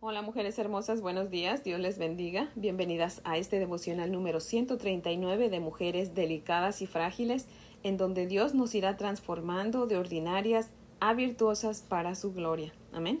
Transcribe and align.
Hola 0.00 0.22
mujeres 0.22 0.56
hermosas, 0.60 1.00
buenos 1.00 1.28
días, 1.28 1.64
Dios 1.64 1.80
les 1.80 1.98
bendiga. 1.98 2.52
Bienvenidas 2.54 3.20
a 3.24 3.36
este 3.36 3.58
devocional 3.58 4.12
número 4.12 4.38
139 4.38 5.50
de 5.50 5.58
Mujeres 5.58 6.14
Delicadas 6.14 6.82
y 6.82 6.86
Frágiles, 6.86 7.46
en 7.82 7.96
donde 7.96 8.28
Dios 8.28 8.54
nos 8.54 8.76
irá 8.76 8.96
transformando 8.96 9.88
de 9.88 9.96
ordinarias 9.96 10.68
a 11.00 11.14
virtuosas 11.14 11.80
para 11.80 12.14
su 12.14 12.32
gloria. 12.32 12.72
Amén. 12.92 13.20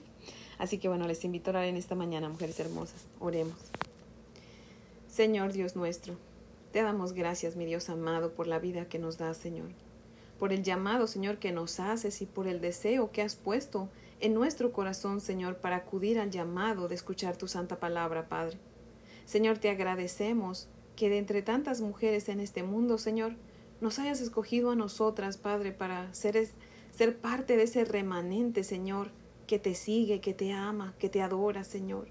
Así 0.56 0.78
que 0.78 0.86
bueno, 0.86 1.08
les 1.08 1.24
invito 1.24 1.50
a 1.50 1.54
orar 1.54 1.64
en 1.64 1.76
esta 1.76 1.96
mañana, 1.96 2.28
mujeres 2.28 2.60
hermosas. 2.60 3.04
Oremos. 3.18 3.58
Señor 5.08 5.52
Dios 5.52 5.74
nuestro, 5.74 6.14
te 6.70 6.82
damos 6.82 7.12
gracias, 7.12 7.56
mi 7.56 7.64
Dios 7.64 7.90
amado, 7.90 8.34
por 8.34 8.46
la 8.46 8.60
vida 8.60 8.84
que 8.84 9.00
nos 9.00 9.18
das, 9.18 9.36
Señor. 9.36 9.70
Por 10.38 10.52
el 10.52 10.62
llamado, 10.62 11.08
Señor, 11.08 11.38
que 11.38 11.50
nos 11.50 11.80
haces 11.80 12.22
y 12.22 12.26
por 12.26 12.46
el 12.46 12.60
deseo 12.60 13.10
que 13.10 13.22
has 13.22 13.34
puesto 13.34 13.88
en 14.20 14.34
nuestro 14.34 14.72
corazón, 14.72 15.20
Señor, 15.20 15.56
para 15.58 15.76
acudir 15.76 16.18
al 16.18 16.30
llamado 16.30 16.88
de 16.88 16.94
escuchar 16.94 17.36
tu 17.36 17.48
santa 17.48 17.78
palabra, 17.78 18.28
Padre. 18.28 18.58
Señor, 19.24 19.58
te 19.58 19.70
agradecemos 19.70 20.68
que 20.96 21.08
de 21.08 21.18
entre 21.18 21.42
tantas 21.42 21.80
mujeres 21.80 22.28
en 22.28 22.40
este 22.40 22.62
mundo, 22.62 22.98
Señor, 22.98 23.36
nos 23.80 23.98
hayas 23.98 24.20
escogido 24.20 24.70
a 24.70 24.76
nosotras, 24.76 25.36
Padre, 25.36 25.72
para 25.72 26.12
ser, 26.12 26.48
ser 26.90 27.18
parte 27.18 27.56
de 27.56 27.64
ese 27.64 27.84
remanente, 27.84 28.64
Señor, 28.64 29.10
que 29.46 29.58
te 29.58 29.74
sigue, 29.74 30.20
que 30.20 30.34
te 30.34 30.52
ama, 30.52 30.94
que 30.98 31.08
te 31.08 31.22
adora, 31.22 31.62
Señor. 31.62 32.08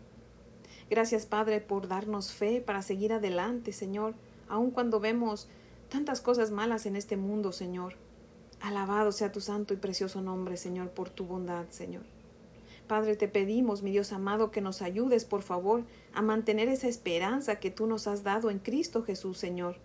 Gracias, 0.89 1.25
Padre, 1.25 1.59
por 1.59 1.87
darnos 1.87 2.31
fe 2.31 2.61
para 2.61 2.81
seguir 2.81 3.11
adelante, 3.11 3.73
Señor, 3.73 4.15
aun 4.47 4.71
cuando 4.71 4.99
vemos 4.99 5.49
tantas 5.89 6.21
cosas 6.21 6.51
malas 6.51 6.85
en 6.85 6.95
este 6.95 7.17
mundo, 7.17 7.51
Señor. 7.51 7.95
Alabado 8.61 9.11
sea 9.11 9.31
tu 9.31 9.39
santo 9.39 9.73
y 9.73 9.77
precioso 9.77 10.21
nombre, 10.21 10.57
Señor, 10.57 10.89
por 10.89 11.09
tu 11.09 11.25
bondad, 11.25 11.67
Señor. 11.69 12.03
Padre, 12.87 13.15
te 13.15 13.27
pedimos, 13.27 13.83
mi 13.83 13.91
Dios 13.91 14.13
amado, 14.13 14.49
que 14.49 14.61
nos 14.61 14.81
ayudes, 14.81 15.25
por 15.25 15.43
favor, 15.43 15.83
a 16.13 16.21
mantener 16.21 16.67
esa 16.67 16.87
esperanza 16.87 17.59
que 17.59 17.69
tú 17.69 17.85
nos 17.85 18.07
has 18.07 18.23
dado 18.23 18.49
en 18.49 18.59
Cristo 18.59 19.03
Jesús, 19.03 19.37
Señor, 19.37 19.75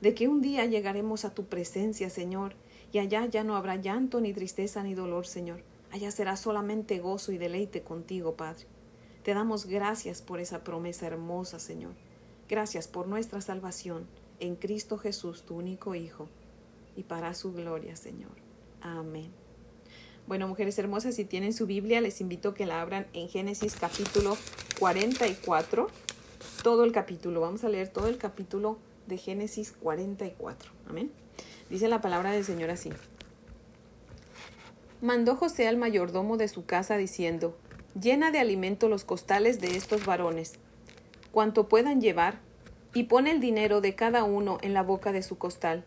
de 0.00 0.14
que 0.14 0.28
un 0.28 0.40
día 0.40 0.64
llegaremos 0.64 1.24
a 1.24 1.34
tu 1.34 1.46
presencia, 1.46 2.08
Señor, 2.08 2.54
y 2.90 2.98
allá 2.98 3.26
ya 3.26 3.44
no 3.44 3.56
habrá 3.56 3.76
llanto, 3.76 4.20
ni 4.20 4.32
tristeza, 4.32 4.82
ni 4.82 4.94
dolor, 4.94 5.26
Señor. 5.26 5.62
Allá 5.90 6.10
será 6.10 6.36
solamente 6.36 7.00
gozo 7.00 7.32
y 7.32 7.38
deleite 7.38 7.82
contigo, 7.82 8.34
Padre. 8.36 8.66
Te 9.24 9.34
damos 9.34 9.66
gracias 9.66 10.22
por 10.22 10.40
esa 10.40 10.64
promesa 10.64 11.06
hermosa, 11.06 11.58
Señor. 11.58 11.94
Gracias 12.48 12.88
por 12.88 13.08
nuestra 13.08 13.40
salvación 13.40 14.06
en 14.40 14.56
Cristo 14.56 14.98
Jesús, 14.98 15.42
tu 15.42 15.56
único 15.56 15.94
Hijo 15.94 16.28
y 16.96 17.04
para 17.04 17.34
su 17.34 17.52
gloria, 17.52 17.96
Señor. 17.96 18.32
Amén. 18.80 19.30
Bueno, 20.26 20.46
mujeres 20.46 20.78
hermosas, 20.78 21.14
si 21.14 21.24
tienen 21.24 21.52
su 21.52 21.66
Biblia, 21.66 22.00
les 22.00 22.20
invito 22.20 22.50
a 22.50 22.54
que 22.54 22.66
la 22.66 22.80
abran 22.80 23.06
en 23.12 23.28
Génesis 23.28 23.74
capítulo 23.74 24.36
44, 24.78 25.88
todo 26.62 26.84
el 26.84 26.92
capítulo. 26.92 27.40
Vamos 27.40 27.64
a 27.64 27.68
leer 27.68 27.88
todo 27.88 28.06
el 28.06 28.18
capítulo 28.18 28.78
de 29.06 29.18
Génesis 29.18 29.72
44. 29.72 30.70
Amén. 30.88 31.10
Dice 31.70 31.88
la 31.88 32.00
palabra 32.00 32.30
del 32.30 32.44
Señor 32.44 32.70
así. 32.70 32.90
Mandó 35.00 35.34
José 35.34 35.66
al 35.66 35.76
mayordomo 35.76 36.36
de 36.36 36.46
su 36.46 36.64
casa 36.64 36.96
diciendo, 36.96 37.56
llena 38.00 38.30
de 38.30 38.38
alimento 38.38 38.88
los 38.88 39.04
costales 39.04 39.60
de 39.60 39.76
estos 39.76 40.06
varones, 40.06 40.52
cuanto 41.32 41.68
puedan 41.68 42.00
llevar, 42.00 42.40
y 42.94 43.04
pone 43.04 43.30
el 43.30 43.40
dinero 43.40 43.80
de 43.80 43.94
cada 43.94 44.22
uno 44.22 44.58
en 44.62 44.74
la 44.74 44.82
boca 44.82 45.12
de 45.12 45.22
su 45.22 45.38
costal 45.38 45.84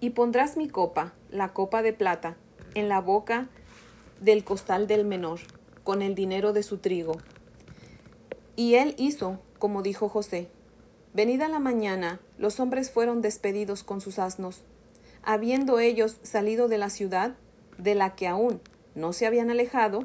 y 0.00 0.10
pondrás 0.10 0.56
mi 0.56 0.68
copa, 0.68 1.12
la 1.30 1.52
copa 1.52 1.82
de 1.82 1.92
plata, 1.92 2.36
en 2.74 2.88
la 2.88 3.00
boca 3.00 3.48
del 4.20 4.44
costal 4.44 4.86
del 4.86 5.04
menor, 5.04 5.40
con 5.84 6.02
el 6.02 6.14
dinero 6.14 6.52
de 6.52 6.62
su 6.62 6.78
trigo. 6.78 7.16
Y 8.56 8.74
él 8.74 8.94
hizo 8.98 9.38
como 9.60 9.82
dijo 9.82 10.08
José. 10.08 10.48
Venida 11.12 11.48
la 11.48 11.60
mañana, 11.60 12.18
los 12.38 12.58
hombres 12.58 12.90
fueron 12.90 13.20
despedidos 13.20 13.84
con 13.84 14.00
sus 14.00 14.18
asnos. 14.18 14.62
Habiendo 15.22 15.78
ellos 15.78 16.16
salido 16.22 16.66
de 16.66 16.78
la 16.78 16.90
ciudad, 16.90 17.36
de 17.78 17.94
la 17.94 18.16
que 18.16 18.26
aún 18.26 18.60
no 18.96 19.12
se 19.12 19.26
habían 19.26 19.50
alejado, 19.50 20.02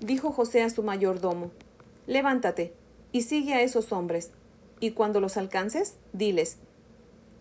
dijo 0.00 0.32
José 0.32 0.62
a 0.62 0.70
su 0.70 0.82
mayordomo, 0.82 1.52
Levántate 2.06 2.72
y 3.12 3.22
sigue 3.22 3.54
a 3.54 3.62
esos 3.62 3.92
hombres, 3.92 4.30
y 4.80 4.92
cuando 4.92 5.20
los 5.20 5.36
alcances, 5.36 5.96
diles, 6.12 6.56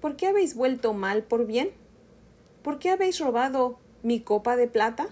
¿por 0.01 0.15
qué 0.15 0.27
habéis 0.27 0.55
vuelto 0.55 0.93
mal 0.93 1.23
por 1.23 1.45
bien? 1.45 1.71
¿Por 2.65 2.79
qué 2.79 2.89
habéis 2.89 3.19
robado 3.19 3.77
mi 4.01 4.21
copa 4.21 4.55
de 4.55 4.67
plata? 4.67 5.05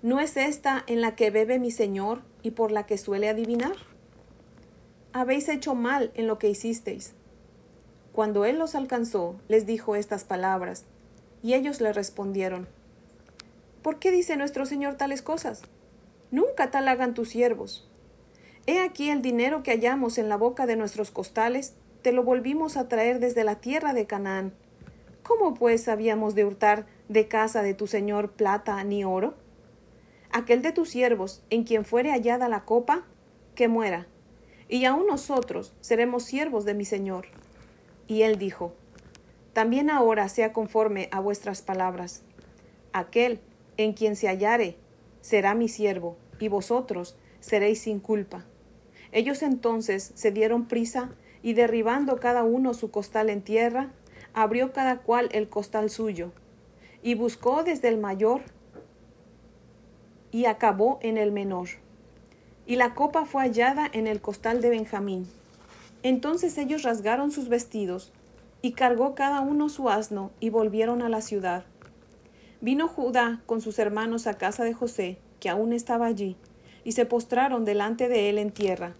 ¿No 0.00 0.20
es 0.20 0.36
esta 0.36 0.84
en 0.86 1.00
la 1.00 1.16
que 1.16 1.32
bebe 1.32 1.58
mi 1.58 1.72
señor 1.72 2.22
y 2.40 2.52
por 2.52 2.70
la 2.70 2.86
que 2.86 2.98
suele 2.98 3.28
adivinar? 3.28 3.74
Habéis 5.12 5.48
hecho 5.48 5.74
mal 5.74 6.12
en 6.14 6.28
lo 6.28 6.38
que 6.38 6.48
hicisteis. 6.48 7.14
Cuando 8.12 8.44
él 8.44 8.60
los 8.60 8.76
alcanzó, 8.76 9.34
les 9.48 9.66
dijo 9.66 9.96
estas 9.96 10.22
palabras, 10.22 10.84
y 11.42 11.54
ellos 11.54 11.80
le 11.80 11.92
respondieron, 11.92 12.68
¿Por 13.82 13.98
qué 13.98 14.12
dice 14.12 14.36
nuestro 14.36 14.66
Señor 14.66 14.94
tales 14.94 15.20
cosas? 15.20 15.62
Nunca 16.30 16.70
tal 16.70 16.86
hagan 16.86 17.14
tus 17.14 17.30
siervos. 17.30 17.90
He 18.66 18.78
aquí 18.78 19.10
el 19.10 19.20
dinero 19.20 19.64
que 19.64 19.72
hallamos 19.72 20.18
en 20.18 20.28
la 20.28 20.36
boca 20.36 20.66
de 20.66 20.76
nuestros 20.76 21.10
costales, 21.10 21.74
te 22.02 22.12
lo 22.12 22.22
volvimos 22.22 22.76
a 22.76 22.86
traer 22.86 23.18
desde 23.18 23.42
la 23.42 23.56
tierra 23.56 23.94
de 23.94 24.06
Canaán 24.06 24.54
¿Cómo 25.24 25.54
pues 25.54 25.88
habíamos 25.88 26.34
de 26.34 26.44
hurtar 26.44 26.84
de 27.08 27.28
casa 27.28 27.62
de 27.62 27.72
tu 27.72 27.86
señor 27.86 28.32
plata 28.32 28.84
ni 28.84 29.04
oro? 29.04 29.34
Aquel 30.30 30.60
de 30.60 30.70
tus 30.70 30.90
siervos, 30.90 31.42
en 31.48 31.64
quien 31.64 31.86
fuere 31.86 32.10
hallada 32.10 32.46
la 32.50 32.66
copa, 32.66 33.06
que 33.54 33.66
muera, 33.66 34.06
y 34.68 34.84
aun 34.84 35.06
nosotros 35.06 35.72
seremos 35.80 36.24
siervos 36.24 36.66
de 36.66 36.74
mi 36.74 36.84
señor. 36.84 37.28
Y 38.06 38.20
él 38.22 38.36
dijo, 38.36 38.74
También 39.54 39.88
ahora 39.88 40.28
sea 40.28 40.52
conforme 40.52 41.08
a 41.10 41.20
vuestras 41.20 41.62
palabras. 41.62 42.22
Aquel 42.92 43.40
en 43.78 43.94
quien 43.94 44.16
se 44.16 44.28
hallare 44.28 44.76
será 45.22 45.54
mi 45.54 45.68
siervo, 45.68 46.18
y 46.38 46.48
vosotros 46.48 47.16
seréis 47.40 47.80
sin 47.80 47.98
culpa. 47.98 48.44
Ellos 49.10 49.42
entonces 49.42 50.12
se 50.16 50.32
dieron 50.32 50.66
prisa, 50.68 51.12
y 51.42 51.54
derribando 51.54 52.20
cada 52.20 52.42
uno 52.42 52.74
su 52.74 52.90
costal 52.90 53.30
en 53.30 53.40
tierra, 53.40 53.92
abrió 54.34 54.72
cada 54.72 54.98
cual 54.98 55.28
el 55.32 55.48
costal 55.48 55.88
suyo, 55.90 56.32
y 57.02 57.14
buscó 57.14 57.62
desde 57.62 57.88
el 57.88 57.98
mayor 57.98 58.42
y 60.30 60.46
acabó 60.46 60.98
en 61.02 61.16
el 61.16 61.30
menor. 61.30 61.68
Y 62.66 62.76
la 62.76 62.94
copa 62.94 63.24
fue 63.24 63.42
hallada 63.42 63.88
en 63.92 64.06
el 64.06 64.20
costal 64.20 64.60
de 64.60 64.70
Benjamín. 64.70 65.28
Entonces 66.02 66.58
ellos 66.58 66.82
rasgaron 66.82 67.30
sus 67.30 67.48
vestidos, 67.48 68.12
y 68.60 68.72
cargó 68.72 69.14
cada 69.14 69.42
uno 69.42 69.68
su 69.68 69.88
asno, 69.90 70.30
y 70.40 70.50
volvieron 70.50 71.02
a 71.02 71.08
la 71.08 71.20
ciudad. 71.20 71.64
Vino 72.60 72.88
Judá 72.88 73.42
con 73.46 73.60
sus 73.60 73.78
hermanos 73.78 74.26
a 74.26 74.38
casa 74.38 74.64
de 74.64 74.72
José, 74.72 75.18
que 75.38 75.50
aún 75.50 75.72
estaba 75.72 76.06
allí, 76.06 76.36
y 76.82 76.92
se 76.92 77.06
postraron 77.06 77.64
delante 77.64 78.08
de 78.08 78.30
él 78.30 78.38
en 78.38 78.50
tierra. 78.50 78.94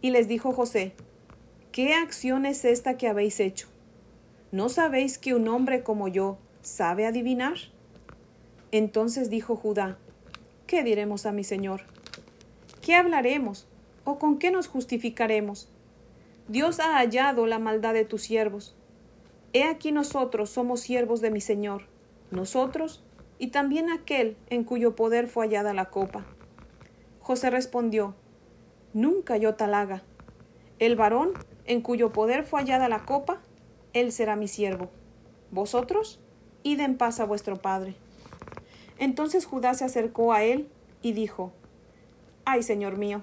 Y 0.00 0.10
les 0.10 0.28
dijo 0.28 0.52
José, 0.52 0.94
¿Qué 1.72 1.92
acción 1.94 2.46
es 2.46 2.64
esta 2.64 2.96
que 2.96 3.08
habéis 3.08 3.40
hecho? 3.40 3.68
¿No 4.54 4.68
sabéis 4.68 5.18
que 5.18 5.34
un 5.34 5.48
hombre 5.48 5.82
como 5.82 6.06
yo 6.06 6.38
sabe 6.62 7.06
adivinar? 7.06 7.54
Entonces 8.70 9.28
dijo 9.28 9.56
Judá, 9.56 9.98
¿qué 10.68 10.84
diremos 10.84 11.26
a 11.26 11.32
mi 11.32 11.42
señor? 11.42 11.80
¿Qué 12.80 12.94
hablaremos? 12.94 13.66
¿O 14.04 14.20
con 14.20 14.38
qué 14.38 14.52
nos 14.52 14.68
justificaremos? 14.68 15.68
Dios 16.46 16.78
ha 16.78 16.98
hallado 16.98 17.48
la 17.48 17.58
maldad 17.58 17.94
de 17.94 18.04
tus 18.04 18.22
siervos. 18.22 18.76
He 19.54 19.64
aquí 19.64 19.90
nosotros 19.90 20.50
somos 20.50 20.78
siervos 20.78 21.20
de 21.20 21.32
mi 21.32 21.40
señor, 21.40 21.88
nosotros 22.30 23.02
y 23.40 23.48
también 23.48 23.90
aquel 23.90 24.36
en 24.50 24.62
cuyo 24.62 24.94
poder 24.94 25.26
fue 25.26 25.46
hallada 25.46 25.74
la 25.74 25.86
copa. 25.86 26.24
José 27.18 27.50
respondió, 27.50 28.14
Nunca 28.92 29.36
yo 29.36 29.56
tal 29.56 29.74
haga. 29.74 30.04
El 30.78 30.94
varón 30.94 31.32
en 31.66 31.80
cuyo 31.80 32.12
poder 32.12 32.44
fue 32.44 32.60
hallada 32.60 32.88
la 32.88 33.04
copa 33.04 33.40
él 33.94 34.12
será 34.12 34.36
mi 34.36 34.48
siervo. 34.48 34.90
Vosotros, 35.50 36.20
id 36.62 36.80
en 36.80 36.98
paz 36.98 37.20
a 37.20 37.24
vuestro 37.24 37.56
padre. 37.56 37.94
Entonces 38.98 39.46
Judá 39.46 39.74
se 39.74 39.84
acercó 39.84 40.32
a 40.32 40.42
él 40.42 40.68
y 41.00 41.12
dijo, 41.12 41.52
Ay, 42.44 42.62
Señor 42.62 42.98
mío, 42.98 43.22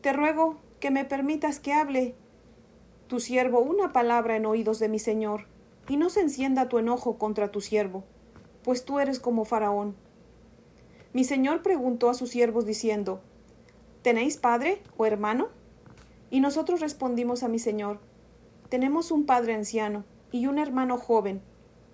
te 0.00 0.12
ruego 0.12 0.56
que 0.80 0.90
me 0.90 1.04
permitas 1.04 1.60
que 1.60 1.72
hable 1.72 2.14
tu 3.08 3.20
siervo 3.20 3.60
una 3.60 3.92
palabra 3.92 4.36
en 4.36 4.46
oídos 4.46 4.78
de 4.78 4.88
mi 4.88 4.98
Señor, 4.98 5.46
y 5.88 5.96
no 5.96 6.08
se 6.08 6.20
encienda 6.20 6.68
tu 6.68 6.78
enojo 6.78 7.18
contra 7.18 7.50
tu 7.50 7.60
siervo, 7.60 8.04
pues 8.64 8.84
tú 8.84 9.00
eres 9.00 9.20
como 9.20 9.44
Faraón. 9.44 9.94
Mi 11.12 11.24
Señor 11.24 11.62
preguntó 11.62 12.08
a 12.08 12.14
sus 12.14 12.30
siervos 12.30 12.64
diciendo, 12.64 13.20
¿Tenéis 14.02 14.38
padre 14.38 14.80
o 14.96 15.04
hermano? 15.04 15.48
Y 16.30 16.40
nosotros 16.40 16.80
respondimos 16.80 17.42
a 17.42 17.48
mi 17.48 17.58
Señor, 17.58 18.00
tenemos 18.72 19.10
un 19.10 19.26
padre 19.26 19.52
anciano 19.52 20.02
y 20.30 20.46
un 20.46 20.56
hermano 20.56 20.96
joven, 20.96 21.42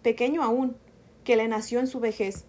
pequeño 0.02 0.44
aún, 0.44 0.76
que 1.24 1.34
le 1.34 1.48
nació 1.48 1.80
en 1.80 1.88
su 1.88 1.98
vejez. 1.98 2.44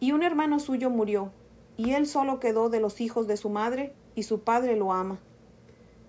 Y 0.00 0.12
un 0.12 0.22
hermano 0.22 0.60
suyo 0.60 0.90
murió, 0.90 1.32
y 1.78 1.92
él 1.92 2.06
solo 2.06 2.40
quedó 2.40 2.68
de 2.68 2.78
los 2.78 3.00
hijos 3.00 3.26
de 3.26 3.38
su 3.38 3.48
madre, 3.48 3.94
y 4.14 4.24
su 4.24 4.40
padre 4.40 4.76
lo 4.76 4.92
ama. 4.92 5.18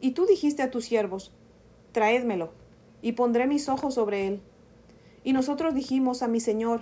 Y 0.01 0.11
tú 0.11 0.25
dijiste 0.25 0.63
a 0.63 0.69
tus 0.69 0.83
siervos, 0.83 1.31
Traédmelo, 1.93 2.51
y 3.01 3.13
pondré 3.13 3.47
mis 3.47 3.69
ojos 3.69 3.93
sobre 3.93 4.27
él. 4.27 4.41
Y 5.23 5.31
nosotros 5.31 5.73
dijimos 5.73 6.21
a 6.23 6.27
mi 6.27 6.41
señor, 6.41 6.81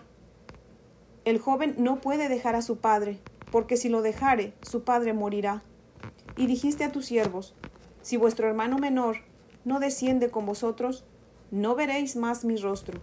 El 1.24 1.38
joven 1.38 1.76
no 1.78 2.02
puede 2.02 2.30
dejar 2.30 2.56
a 2.56 2.64
su 2.64 2.78
padre, 2.78 3.20
porque 3.52 3.78
si 3.78 3.90
lo 3.90 4.02
dejare, 4.02 4.56
su 4.64 4.84
padre 4.84 5.14
morirá. 5.14 5.62
Y 6.36 6.48
dijiste 6.48 6.84
a 6.84 6.92
tus 6.92 7.06
siervos, 7.06 7.54
Si 8.02 8.18
vuestro 8.18 8.48
hermano 8.48 8.80
menor 8.80 9.18
no 9.68 9.82
desciende 9.82 10.30
con 10.30 10.46
vosotros, 10.46 11.04
no 11.52 11.76
veréis 11.76 12.16
más 12.16 12.46
mi 12.46 12.56
rostro. 12.56 13.02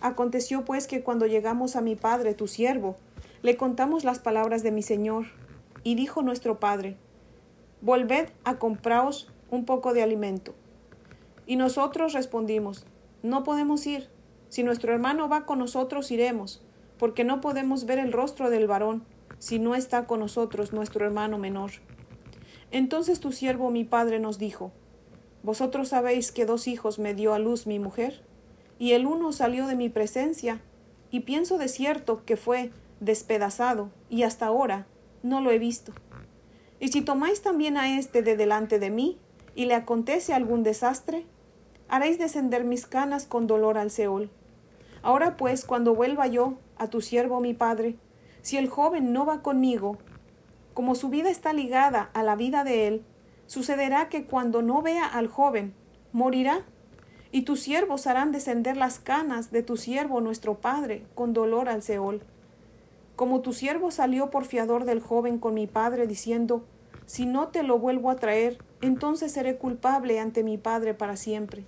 Aconteció 0.00 0.64
pues 0.64 0.88
que 0.88 1.04
cuando 1.04 1.26
llegamos 1.26 1.76
a 1.76 1.80
mi 1.80 1.94
padre, 1.94 2.34
tu 2.34 2.48
siervo, 2.48 2.96
le 3.42 3.56
contamos 3.56 4.02
las 4.02 4.18
palabras 4.18 4.64
de 4.64 4.72
mi 4.72 4.82
señor, 4.82 5.26
y 5.84 5.94
dijo 5.94 6.22
nuestro 6.22 6.58
padre, 6.58 6.96
Volved 7.82 8.30
a 8.42 8.58
compraos 8.58 9.30
un 9.48 9.64
poco 9.64 9.94
de 9.94 10.02
alimento. 10.02 10.54
Y 11.46 11.54
nosotros 11.54 12.14
respondimos, 12.14 12.84
No 13.22 13.44
podemos 13.44 13.86
ir. 13.86 14.08
Si 14.48 14.64
nuestro 14.64 14.92
hermano 14.92 15.28
va 15.28 15.46
con 15.46 15.60
nosotros, 15.60 16.10
iremos, 16.10 16.64
porque 16.98 17.22
no 17.22 17.40
podemos 17.40 17.86
ver 17.86 18.00
el 18.00 18.12
rostro 18.12 18.50
del 18.50 18.66
varón 18.66 19.04
si 19.38 19.60
no 19.60 19.76
está 19.76 20.08
con 20.08 20.18
nosotros 20.18 20.72
nuestro 20.72 21.06
hermano 21.06 21.38
menor. 21.38 21.70
Entonces 22.72 23.20
tu 23.20 23.30
siervo 23.30 23.70
mi 23.70 23.84
padre 23.84 24.18
nos 24.18 24.36
dijo, 24.36 24.72
Vosotros 25.42 25.88
sabéis 25.88 26.32
que 26.32 26.44
dos 26.44 26.68
hijos 26.68 26.98
me 26.98 27.14
dio 27.14 27.32
a 27.32 27.38
luz 27.38 27.66
mi 27.66 27.78
mujer, 27.78 28.22
y 28.78 28.92
el 28.92 29.06
uno 29.06 29.32
salió 29.32 29.66
de 29.66 29.76
mi 29.76 29.88
presencia, 29.88 30.60
y 31.10 31.20
pienso 31.20 31.58
de 31.58 31.68
cierto 31.68 32.24
que 32.24 32.36
fue 32.36 32.70
despedazado, 33.00 33.90
y 34.08 34.22
hasta 34.22 34.46
ahora 34.46 34.86
no 35.22 35.40
lo 35.40 35.50
he 35.50 35.58
visto. 35.58 35.92
Y 36.78 36.88
si 36.88 37.02
tomáis 37.02 37.42
también 37.42 37.76
a 37.76 37.98
éste 37.98 38.22
de 38.22 38.36
delante 38.36 38.78
de 38.78 38.90
mí, 38.90 39.18
y 39.54 39.66
le 39.66 39.74
acontece 39.74 40.32
algún 40.32 40.62
desastre, 40.62 41.26
haréis 41.88 42.18
descender 42.18 42.64
mis 42.64 42.86
canas 42.86 43.26
con 43.26 43.46
dolor 43.46 43.76
al 43.76 43.90
Seol. 43.90 44.30
Ahora 45.02 45.36
pues, 45.36 45.64
cuando 45.64 45.94
vuelva 45.94 46.26
yo 46.26 46.54
a 46.76 46.88
tu 46.88 47.00
siervo 47.00 47.40
mi 47.40 47.54
padre, 47.54 47.96
si 48.42 48.56
el 48.56 48.68
joven 48.68 49.12
no 49.12 49.26
va 49.26 49.42
conmigo, 49.42 49.98
como 50.74 50.94
su 50.94 51.08
vida 51.08 51.30
está 51.30 51.52
ligada 51.52 52.10
a 52.14 52.22
la 52.22 52.36
vida 52.36 52.64
de 52.64 52.86
él, 52.86 53.04
sucederá 53.50 54.08
que 54.08 54.26
cuando 54.26 54.62
no 54.62 54.80
vea 54.80 55.04
al 55.04 55.26
joven, 55.26 55.74
morirá, 56.12 56.60
y 57.32 57.42
tus 57.42 57.58
siervos 57.58 58.06
harán 58.06 58.30
descender 58.30 58.76
las 58.76 59.00
canas 59.00 59.50
de 59.50 59.64
tu 59.64 59.76
siervo 59.76 60.20
nuestro 60.20 60.60
padre 60.60 61.04
con 61.16 61.32
dolor 61.32 61.68
al 61.68 61.82
Seol. 61.82 62.22
Como 63.16 63.40
tu 63.40 63.52
siervo 63.52 63.90
salió 63.90 64.30
por 64.30 64.44
fiador 64.44 64.84
del 64.84 65.00
joven 65.00 65.38
con 65.38 65.54
mi 65.54 65.66
padre, 65.66 66.06
diciendo, 66.06 66.64
Si 67.06 67.26
no 67.26 67.48
te 67.48 67.64
lo 67.64 67.80
vuelvo 67.80 68.10
a 68.10 68.16
traer, 68.16 68.58
entonces 68.82 69.32
seré 69.32 69.56
culpable 69.56 70.20
ante 70.20 70.44
mi 70.44 70.56
padre 70.56 70.94
para 70.94 71.16
siempre. 71.16 71.64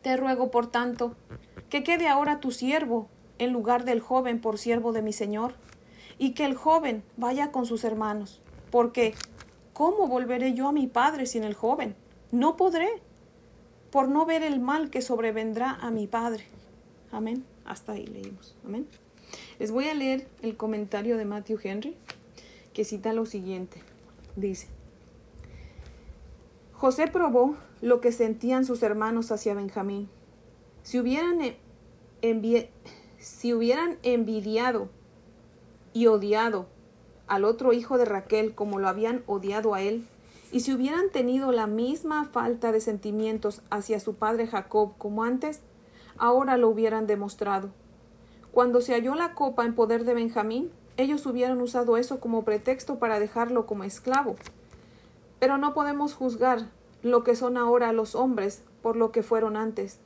Te 0.00 0.16
ruego, 0.16 0.50
por 0.50 0.68
tanto, 0.68 1.16
que 1.68 1.82
quede 1.82 2.08
ahora 2.08 2.40
tu 2.40 2.50
siervo 2.50 3.08
en 3.38 3.52
lugar 3.52 3.84
del 3.84 4.00
joven 4.00 4.40
por 4.40 4.56
siervo 4.56 4.92
de 4.92 5.02
mi 5.02 5.12
señor, 5.12 5.52
y 6.16 6.30
que 6.30 6.46
el 6.46 6.54
joven 6.54 7.02
vaya 7.18 7.52
con 7.52 7.66
sus 7.66 7.84
hermanos, 7.84 8.40
porque 8.70 9.12
¿cómo 9.74 10.08
volveré 10.08 10.54
yo 10.54 10.68
a 10.68 10.72
mi 10.72 10.86
padre 10.86 11.26
sin 11.26 11.44
el 11.44 11.52
joven? 11.52 11.94
No 12.32 12.56
podré, 12.56 12.88
por 13.90 14.08
no 14.08 14.24
ver 14.24 14.42
el 14.42 14.58
mal 14.58 14.88
que 14.88 15.02
sobrevendrá 15.02 15.72
a 15.72 15.90
mi 15.90 16.06
padre. 16.06 16.46
Amén. 17.12 17.44
Hasta 17.66 17.92
ahí 17.92 18.06
leímos. 18.06 18.56
Amén. 18.64 18.88
Les 19.58 19.70
voy 19.70 19.88
a 19.88 19.94
leer 19.94 20.26
el 20.42 20.56
comentario 20.56 21.16
de 21.16 21.26
Matthew 21.26 21.58
Henry, 21.62 21.96
que 22.72 22.84
cita 22.84 23.12
lo 23.12 23.26
siguiente. 23.26 23.82
Dice, 24.36 24.68
José 26.72 27.06
probó 27.06 27.56
lo 27.80 28.00
que 28.00 28.12
sentían 28.12 28.64
sus 28.64 28.82
hermanos 28.82 29.30
hacia 29.30 29.54
Benjamín. 29.54 30.08
Si 30.82 30.98
hubieran, 30.98 31.38
si 33.18 33.54
hubieran 33.54 33.98
envidiado 34.02 34.88
y 35.92 36.06
odiado 36.06 36.66
al 37.26 37.44
otro 37.44 37.72
hijo 37.72 37.98
de 37.98 38.04
Raquel 38.04 38.54
como 38.54 38.78
lo 38.78 38.88
habían 38.88 39.22
odiado 39.26 39.74
a 39.74 39.82
él, 39.82 40.06
y 40.52 40.60
si 40.60 40.72
hubieran 40.72 41.10
tenido 41.10 41.52
la 41.52 41.66
misma 41.66 42.24
falta 42.26 42.72
de 42.72 42.80
sentimientos 42.80 43.62
hacia 43.70 44.00
su 44.00 44.14
padre 44.14 44.46
Jacob 44.46 44.92
como 44.98 45.24
antes, 45.24 45.60
ahora 46.16 46.56
lo 46.56 46.68
hubieran 46.68 47.06
demostrado 47.06 47.70
cuando 48.54 48.80
se 48.80 48.92
halló 48.92 49.16
la 49.16 49.34
copa 49.34 49.64
en 49.64 49.74
poder 49.74 50.04
de 50.04 50.14
Benjamín, 50.14 50.70
ellos 50.96 51.26
hubieran 51.26 51.60
usado 51.60 51.96
eso 51.96 52.20
como 52.20 52.44
pretexto 52.44 53.00
para 53.00 53.18
dejarlo 53.18 53.66
como 53.66 53.82
esclavo. 53.82 54.36
Pero 55.40 55.58
no 55.58 55.74
podemos 55.74 56.14
juzgar 56.14 56.68
lo 57.02 57.24
que 57.24 57.34
son 57.34 57.56
ahora 57.56 57.92
los 57.92 58.14
hombres 58.14 58.62
por 58.80 58.94
lo 58.94 59.10
que 59.10 59.24
fueron 59.24 59.56
antes, 59.56 59.98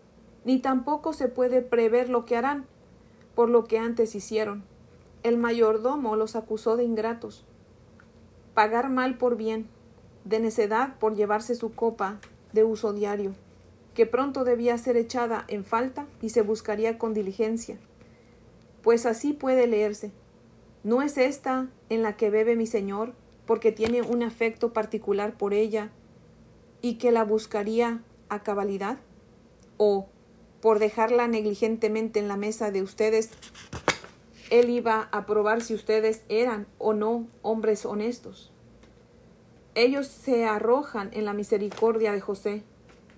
ni 0.47 0.59
tampoco 0.61 1.13
se 1.13 1.29
puede 1.29 1.61
prever 1.61 2.09
lo 2.09 2.25
que 2.25 2.39
harán 2.39 2.65
por 3.35 3.51
lo 3.51 3.65
que 3.65 3.79
antes 3.79 4.15
hicieron. 4.15 4.65
El 5.23 5.37
mayordomo 5.37 6.17
los 6.17 6.37
acusó 6.37 6.77
de 6.77 6.85
ingratos. 6.85 7.45
Pagar 8.55 8.91
mal 8.91 9.19
por 9.19 9.37
bien, 9.37 9.69
de 10.25 10.41
necedad 10.41 10.99
por 10.99 11.15
llevarse 11.15 11.55
su 11.55 11.75
copa 11.75 12.21
de 12.53 12.65
uso 12.65 12.93
diario, 12.93 13.33
que 13.95 14.07
pronto 14.07 14.45
debía 14.45 14.77
ser 14.79 14.97
echada 14.97 15.45
en 15.49 15.65
falta 15.65 16.07
y 16.23 16.31
se 16.31 16.43
buscaría 16.43 16.99
con 16.99 17.15
diligencia 17.15 17.79
pues 18.89 19.07
así 19.07 19.33
puede 19.33 19.67
leerse. 19.67 20.13
¿No 20.83 21.03
es 21.03 21.19
esta 21.19 21.69
en 21.89 22.03
la 22.03 22.17
que 22.17 22.31
bebe 22.31 22.57
mi 22.57 22.67
Señor, 22.67 23.13
porque 23.47 23.73
tiene 23.73 24.03
un 24.03 24.23
afecto 24.23 24.73
particular 24.73 25.37
por 25.37 25.53
ella 25.53 25.91
y 26.81 26.95
que 26.95 27.13
la 27.13 27.25
buscaría 27.25 28.03
a 28.29 28.43
cabalidad? 28.43 28.99
¿O 29.77 30.09
por 30.63 30.79
dejarla 30.79 31.29
negligentemente 31.29 32.19
en 32.19 32.29
la 32.29 32.37
mesa 32.37 32.71
de 32.71 32.83
ustedes, 32.83 33.31
él 34.51 34.71
iba 34.71 35.09
a 35.13 35.27
probar 35.27 35.63
si 35.63 35.75
ustedes 35.75 36.23
eran 36.29 36.67
o 36.79 36.93
no 36.93 37.27
hombres 37.43 37.85
honestos? 37.85 38.53
Ellos 39.75 40.07
se 40.07 40.45
arrojan 40.45 41.11
en 41.13 41.25
la 41.25 41.33
misericordia 41.33 42.13
de 42.13 42.21
José 42.21 42.63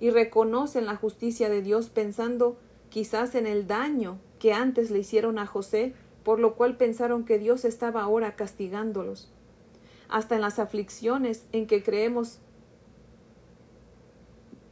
y 0.01 0.11
reconocen 0.11 0.87
la 0.87 0.97
justicia 0.97 1.49
de 1.49 1.63
Dios 1.63 1.89
pensando 1.89 2.57
quizás 2.91 3.35
en 3.35 3.47
el 3.47 3.67
daño 3.67 4.19
que 4.39 4.53
antes 4.53 4.91
le 4.91 4.99
hicieron 4.99 5.39
a 5.39 5.47
José, 5.47 5.95
por 6.25 6.39
lo 6.39 6.55
cual 6.55 6.77
pensaron 6.77 7.25
que 7.25 7.39
Dios 7.39 7.65
estaba 7.65 8.03
ahora 8.03 8.37
castigándolos. 8.37 9.33
Hasta 10.09 10.35
en 10.35 10.41
las 10.41 10.59
aflicciones 10.59 11.45
en 11.53 11.67
que 11.67 11.83
creemos 11.83 12.41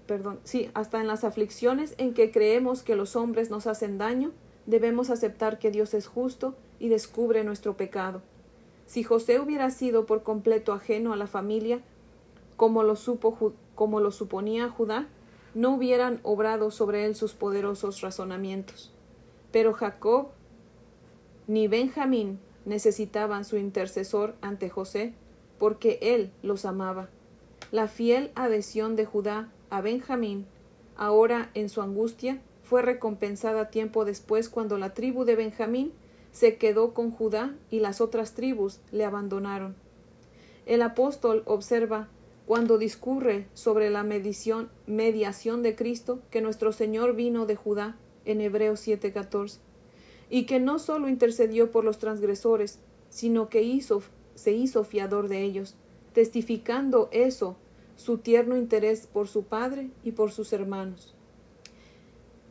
perdón, 0.09 0.41
sí, 0.43 0.71
hasta 0.75 1.00
en 1.00 1.07
las 1.07 1.23
aflicciones 1.23 1.95
en 1.99 2.15
que 2.15 2.33
creemos 2.33 2.83
que 2.83 2.97
los 2.97 3.15
hombres 3.15 3.50
nos 3.50 3.69
hacen 3.69 3.99
daño, 3.99 4.33
debemos 4.69 5.09
aceptar 5.09 5.59
que 5.59 5.71
Dios 5.71 5.95
es 5.95 6.07
justo 6.07 6.55
y 6.79 6.91
descubre 6.91 7.43
nuestro 7.43 7.77
pecado. 7.79 8.21
Si 8.87 9.03
José 9.03 9.41
hubiera 9.41 9.71
sido 9.71 10.05
por 10.05 10.23
completo 10.23 10.75
ajeno 10.75 11.15
a 11.15 11.17
la 11.17 11.27
familia, 11.27 11.81
como 12.57 12.83
lo, 12.83 12.95
supo, 12.95 13.55
como 13.75 14.01
lo 14.01 14.11
suponía 14.11 14.69
Judá, 14.69 15.09
no 15.55 15.75
hubieran 15.75 16.21
obrado 16.23 16.71
sobre 16.71 17.07
él 17.07 17.15
sus 17.17 17.33
poderosos 17.33 18.03
razonamientos. 18.03 18.93
Pero 19.53 19.73
Jacob 19.73 20.29
ni 21.47 21.67
Benjamín 21.67 22.39
necesitaban 22.67 23.47
su 23.47 23.57
intercesor 23.57 24.35
ante 24.43 24.69
José, 24.69 25.15
porque 25.59 25.99
él 26.03 26.31
los 26.43 26.67
amaba. 26.67 27.09
La 27.73 27.89
fiel 27.89 28.33
adhesión 28.35 28.97
de 28.97 29.07
Judá 29.07 29.51
a 29.71 29.81
Benjamín, 29.81 30.45
ahora 30.95 31.51
en 31.55 31.71
su 31.71 31.81
angustia, 31.81 32.43
fue 32.69 32.83
recompensada 32.83 33.71
tiempo 33.71 34.05
después 34.05 34.51
cuando 34.51 34.77
la 34.77 34.93
tribu 34.93 35.25
de 35.25 35.37
Benjamín 35.37 35.91
se 36.33 36.57
quedó 36.57 36.93
con 36.93 37.11
Judá 37.11 37.57
y 37.71 37.81
las 37.81 38.03
otras 38.03 38.35
tribus 38.35 38.81
le 38.93 39.07
abandonaron. 39.07 39.75
El 40.67 40.83
apóstol 40.83 41.43
observa 41.47 42.09
cuando 42.45 42.77
discurre 42.77 43.47
sobre 43.55 43.89
la 43.89 44.03
mediación 44.05 45.63
de 45.63 45.75
Cristo 45.77 46.21
que 46.31 46.43
nuestro 46.43 46.73
Señor 46.73 47.17
vino 47.17 47.47
de 47.47 47.57
Judá 47.57 47.97
en 48.27 48.43
Hebreos 48.43 48.87
7:14, 48.87 49.61
y 50.29 50.45
que 50.45 50.61
no 50.61 50.79
solo 50.79 51.09
intercedió 51.09 51.71
por 51.71 51.85
los 51.85 51.99
transgresores, 51.99 52.81
sino 53.09 53.49
que 53.49 53.63
hizo, 53.63 54.03
se 54.35 54.53
hizo 54.53 54.85
fiador 54.85 55.29
de 55.29 55.43
ellos, 55.43 55.75
testificando 56.13 57.09
eso 57.13 57.57
su 57.97 58.19
tierno 58.19 58.59
interés 58.59 59.07
por 59.07 59.27
su 59.27 59.45
Padre 59.45 59.89
y 60.05 60.13
por 60.13 60.33
sus 60.33 60.53
hermanos. 60.53 61.15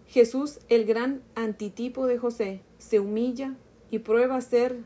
Jesús, 0.07 0.59
el 0.69 0.85
gran 0.85 1.21
antitipo 1.35 2.07
de 2.07 2.17
José, 2.17 2.61
se 2.77 2.99
humilla 2.99 3.55
y 3.91 3.99
prueba 3.99 4.39
ser 4.41 4.77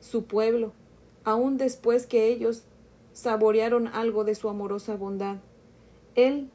su 0.00 0.24
pueblo, 0.24 0.72
aun 1.24 1.58
después 1.58 2.06
que 2.06 2.28
ellos 2.28 2.62
saborearon 3.12 3.88
algo 3.88 4.24
de 4.24 4.34
su 4.34 4.48
amorosa 4.48 4.96
bondad. 4.96 5.36
Él 6.14 6.50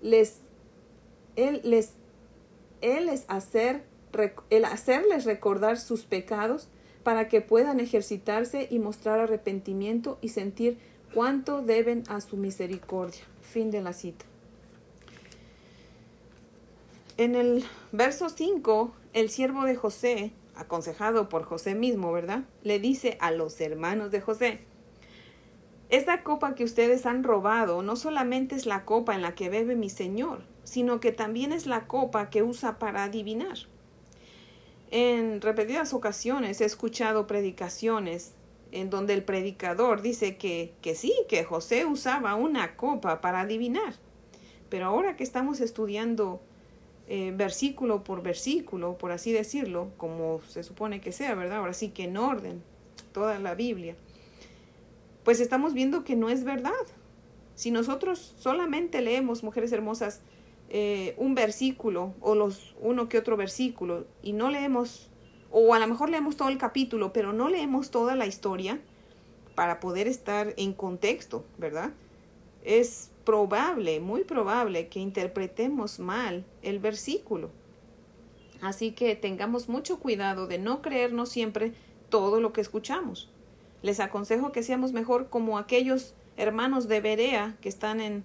les 0.00 0.40
él 1.36 1.60
les, 1.64 1.92
él 2.80 3.10
hacer 3.28 3.84
el 4.48 4.64
hacerles 4.64 5.26
recordar 5.26 5.78
sus 5.78 6.04
pecados 6.04 6.68
para 7.02 7.28
que 7.28 7.42
puedan 7.42 7.80
ejercitarse 7.80 8.66
y 8.70 8.78
mostrar 8.78 9.20
arrepentimiento 9.20 10.18
y 10.22 10.30
sentir 10.30 10.78
cuánto 11.14 11.60
deben 11.60 12.02
a 12.08 12.20
su 12.22 12.36
misericordia. 12.36 13.20
Fin 13.42 13.70
de 13.70 13.82
la 13.82 13.92
cita. 13.92 14.24
En 17.18 17.34
el 17.34 17.64
verso 17.92 18.28
5, 18.28 18.92
el 19.14 19.30
siervo 19.30 19.64
de 19.64 19.74
José, 19.74 20.32
aconsejado 20.54 21.30
por 21.30 21.44
José 21.44 21.74
mismo, 21.74 22.12
¿verdad? 22.12 22.44
Le 22.62 22.78
dice 22.78 23.16
a 23.20 23.30
los 23.30 23.58
hermanos 23.62 24.10
de 24.10 24.20
José, 24.20 24.60
esta 25.88 26.22
copa 26.22 26.54
que 26.54 26.64
ustedes 26.64 27.06
han 27.06 27.24
robado 27.24 27.80
no 27.80 27.96
solamente 27.96 28.54
es 28.54 28.66
la 28.66 28.84
copa 28.84 29.14
en 29.14 29.22
la 29.22 29.34
que 29.34 29.48
bebe 29.48 29.76
mi 29.76 29.88
Señor, 29.88 30.42
sino 30.64 31.00
que 31.00 31.10
también 31.10 31.52
es 31.52 31.66
la 31.66 31.86
copa 31.86 32.28
que 32.28 32.42
usa 32.42 32.78
para 32.78 33.04
adivinar. 33.04 33.56
En 34.90 35.40
repetidas 35.40 35.94
ocasiones 35.94 36.60
he 36.60 36.66
escuchado 36.66 37.26
predicaciones 37.26 38.34
en 38.72 38.90
donde 38.90 39.14
el 39.14 39.24
predicador 39.24 40.02
dice 40.02 40.36
que, 40.36 40.74
que 40.82 40.94
sí, 40.94 41.14
que 41.30 41.44
José 41.44 41.86
usaba 41.86 42.34
una 42.34 42.76
copa 42.76 43.22
para 43.22 43.40
adivinar. 43.40 43.94
Pero 44.68 44.86
ahora 44.86 45.16
que 45.16 45.24
estamos 45.24 45.60
estudiando 45.60 46.42
eh, 47.08 47.32
versículo 47.34 48.02
por 48.02 48.22
versículo, 48.22 48.98
por 48.98 49.12
así 49.12 49.32
decirlo, 49.32 49.90
como 49.96 50.40
se 50.48 50.62
supone 50.62 51.00
que 51.00 51.12
sea, 51.12 51.34
¿verdad? 51.34 51.58
Ahora 51.58 51.72
sí 51.72 51.90
que 51.90 52.04
en 52.04 52.16
orden, 52.16 52.62
toda 53.12 53.38
la 53.38 53.54
Biblia, 53.54 53.94
pues 55.24 55.40
estamos 55.40 55.72
viendo 55.72 56.04
que 56.04 56.16
no 56.16 56.28
es 56.30 56.44
verdad. 56.44 56.72
Si 57.54 57.70
nosotros 57.70 58.34
solamente 58.38 59.00
leemos, 59.00 59.42
mujeres 59.42 59.72
hermosas, 59.72 60.20
eh, 60.68 61.14
un 61.16 61.36
versículo 61.36 62.12
o 62.20 62.34
los 62.34 62.74
uno 62.80 63.08
que 63.08 63.18
otro 63.18 63.36
versículo 63.36 64.04
y 64.20 64.32
no 64.32 64.50
leemos, 64.50 65.08
o 65.52 65.74
a 65.74 65.78
lo 65.78 65.86
mejor 65.86 66.10
leemos 66.10 66.36
todo 66.36 66.48
el 66.48 66.58
capítulo, 66.58 67.12
pero 67.12 67.32
no 67.32 67.48
leemos 67.48 67.90
toda 67.92 68.16
la 68.16 68.26
historia 68.26 68.80
para 69.54 69.78
poder 69.78 70.08
estar 70.08 70.54
en 70.56 70.72
contexto, 70.72 71.44
¿verdad? 71.56 71.92
Es 72.64 73.10
probable, 73.26 74.00
muy 74.00 74.24
probable 74.24 74.88
que 74.88 75.00
interpretemos 75.00 75.98
mal 75.98 76.46
el 76.62 76.78
versículo. 76.78 77.50
Así 78.62 78.92
que 78.92 79.16
tengamos 79.16 79.68
mucho 79.68 79.98
cuidado 79.98 80.46
de 80.46 80.58
no 80.58 80.80
creernos 80.80 81.28
siempre 81.28 81.74
todo 82.08 82.40
lo 82.40 82.54
que 82.54 82.62
escuchamos. 82.62 83.28
Les 83.82 84.00
aconsejo 84.00 84.52
que 84.52 84.62
seamos 84.62 84.92
mejor 84.92 85.28
como 85.28 85.58
aquellos 85.58 86.14
hermanos 86.38 86.88
de 86.88 87.00
Berea 87.00 87.56
que 87.60 87.68
están 87.68 88.00
en 88.00 88.24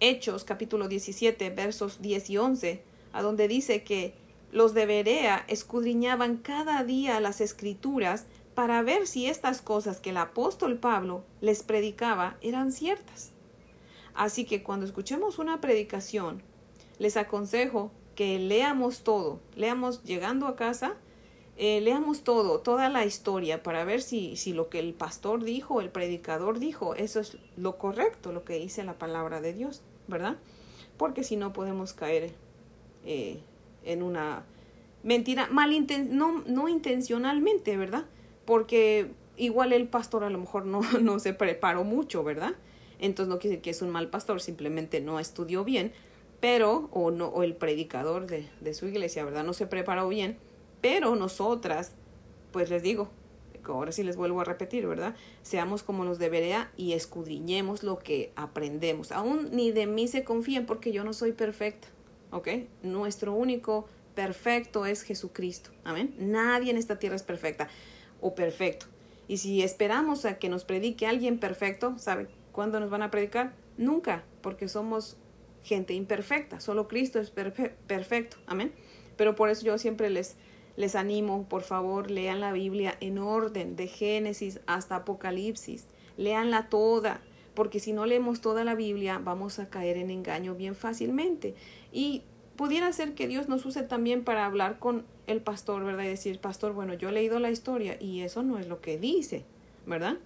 Hechos 0.00 0.44
capítulo 0.44 0.86
17 0.86 1.50
versos 1.50 2.02
10 2.02 2.30
y 2.30 2.38
11, 2.38 2.82
a 3.12 3.22
donde 3.22 3.48
dice 3.48 3.82
que 3.82 4.14
los 4.52 4.74
de 4.74 4.84
Berea 4.84 5.44
escudriñaban 5.48 6.36
cada 6.36 6.84
día 6.84 7.20
las 7.20 7.40
escrituras 7.40 8.26
para 8.54 8.82
ver 8.82 9.06
si 9.06 9.26
estas 9.26 9.62
cosas 9.62 9.98
que 9.98 10.10
el 10.10 10.18
apóstol 10.18 10.76
Pablo 10.76 11.24
les 11.40 11.62
predicaba 11.62 12.36
eran 12.42 12.70
ciertas. 12.70 13.31
Así 14.14 14.44
que 14.44 14.62
cuando 14.62 14.86
escuchemos 14.86 15.38
una 15.38 15.60
predicación, 15.60 16.42
les 16.98 17.16
aconsejo 17.16 17.90
que 18.14 18.38
leamos 18.38 19.02
todo, 19.02 19.40
leamos 19.56 20.02
llegando 20.04 20.46
a 20.46 20.56
casa, 20.56 20.94
eh, 21.56 21.80
leamos 21.80 22.24
todo, 22.24 22.60
toda 22.60 22.88
la 22.88 23.04
historia 23.04 23.62
para 23.62 23.84
ver 23.84 24.02
si, 24.02 24.36
si 24.36 24.52
lo 24.52 24.68
que 24.68 24.78
el 24.78 24.94
pastor 24.94 25.44
dijo, 25.44 25.80
el 25.80 25.90
predicador 25.90 26.58
dijo, 26.58 26.94
eso 26.94 27.20
es 27.20 27.38
lo 27.56 27.78
correcto, 27.78 28.32
lo 28.32 28.44
que 28.44 28.58
dice 28.58 28.84
la 28.84 28.98
palabra 28.98 29.40
de 29.40 29.52
Dios, 29.52 29.82
¿verdad? 30.08 30.36
Porque 30.96 31.24
si 31.24 31.36
no 31.36 31.52
podemos 31.52 31.92
caer 31.92 32.32
eh, 33.04 33.40
en 33.84 34.02
una 34.02 34.44
mentira, 35.02 35.48
mal 35.50 35.70
no, 36.10 36.42
no 36.46 36.68
intencionalmente, 36.68 37.76
¿verdad? 37.76 38.04
Porque 38.44 39.10
igual 39.36 39.72
el 39.72 39.88
pastor 39.88 40.24
a 40.24 40.30
lo 40.30 40.38
mejor 40.38 40.66
no, 40.66 40.80
no 41.00 41.18
se 41.18 41.34
preparó 41.34 41.84
mucho, 41.84 42.24
¿verdad? 42.24 42.54
Entonces 43.06 43.28
no 43.28 43.38
quiere 43.38 43.56
decir 43.56 43.62
que 43.62 43.70
es 43.70 43.82
un 43.82 43.90
mal 43.90 44.08
pastor, 44.08 44.40
simplemente 44.40 45.00
no 45.00 45.20
estudió 45.20 45.64
bien, 45.64 45.92
pero, 46.40 46.88
o, 46.92 47.10
no, 47.10 47.28
o 47.28 47.42
el 47.42 47.54
predicador 47.54 48.26
de, 48.26 48.48
de 48.60 48.74
su 48.74 48.86
iglesia, 48.86 49.24
¿verdad? 49.24 49.44
No 49.44 49.52
se 49.52 49.66
preparó 49.66 50.08
bien, 50.08 50.38
pero 50.80 51.14
nosotras, 51.14 51.92
pues 52.50 52.70
les 52.70 52.82
digo, 52.82 53.10
ahora 53.70 53.92
sí 53.92 54.02
les 54.02 54.16
vuelvo 54.16 54.40
a 54.40 54.44
repetir, 54.44 54.86
¿verdad? 54.86 55.14
Seamos 55.42 55.82
como 55.82 56.04
los 56.04 56.18
debería 56.18 56.70
y 56.76 56.92
escudriñemos 56.92 57.82
lo 57.82 57.98
que 57.98 58.32
aprendemos. 58.34 59.12
Aún 59.12 59.50
ni 59.52 59.70
de 59.70 59.86
mí 59.86 60.08
se 60.08 60.24
confíen 60.24 60.66
porque 60.66 60.92
yo 60.92 61.04
no 61.04 61.12
soy 61.12 61.32
perfecta, 61.32 61.88
¿ok? 62.30 62.48
Nuestro 62.82 63.32
único 63.34 63.86
perfecto 64.14 64.86
es 64.86 65.02
Jesucristo, 65.02 65.70
amén. 65.84 66.14
Nadie 66.18 66.70
en 66.70 66.76
esta 66.76 66.98
tierra 66.98 67.16
es 67.16 67.22
perfecta 67.22 67.68
o 68.20 68.34
perfecto. 68.34 68.86
Y 69.28 69.38
si 69.38 69.62
esperamos 69.62 70.24
a 70.24 70.38
que 70.38 70.48
nos 70.48 70.64
predique 70.64 71.06
alguien 71.06 71.38
perfecto, 71.38 71.94
¿sabe? 71.98 72.28
¿Cuándo 72.52 72.80
nos 72.80 72.90
van 72.90 73.02
a 73.02 73.10
predicar? 73.10 73.54
Nunca, 73.76 74.24
porque 74.42 74.68
somos 74.68 75.16
gente 75.62 75.94
imperfecta. 75.94 76.60
Solo 76.60 76.88
Cristo 76.88 77.18
es 77.18 77.30
perfecto. 77.30 78.36
Amén. 78.46 78.72
Pero 79.16 79.34
por 79.34 79.48
eso 79.48 79.64
yo 79.64 79.78
siempre 79.78 80.10
les, 80.10 80.36
les 80.76 80.94
animo, 80.94 81.48
por 81.48 81.62
favor, 81.62 82.10
lean 82.10 82.40
la 82.40 82.52
Biblia 82.52 82.96
en 83.00 83.18
orden, 83.18 83.76
de 83.76 83.88
Génesis 83.88 84.60
hasta 84.66 84.96
Apocalipsis. 84.96 85.86
Leanla 86.16 86.68
toda, 86.68 87.20
porque 87.54 87.80
si 87.80 87.92
no 87.92 88.06
leemos 88.06 88.40
toda 88.40 88.64
la 88.64 88.74
Biblia 88.74 89.18
vamos 89.18 89.58
a 89.58 89.68
caer 89.68 89.96
en 89.96 90.10
engaño 90.10 90.54
bien 90.54 90.74
fácilmente. 90.74 91.54
Y 91.92 92.22
pudiera 92.56 92.92
ser 92.92 93.14
que 93.14 93.28
Dios 93.28 93.48
nos 93.48 93.64
use 93.64 93.82
también 93.82 94.24
para 94.24 94.46
hablar 94.46 94.78
con 94.78 95.04
el 95.26 95.40
pastor, 95.40 95.84
¿verdad? 95.84 96.04
Y 96.04 96.08
decir, 96.08 96.38
pastor, 96.38 96.72
bueno, 96.72 96.94
yo 96.94 97.08
he 97.08 97.12
leído 97.12 97.38
la 97.38 97.50
historia 97.50 97.96
y 98.00 98.20
eso 98.20 98.42
no 98.42 98.58
es 98.58 98.66
lo 98.66 98.80
que 98.80 98.98
dice, 98.98 99.44
¿verdad? 99.86 100.18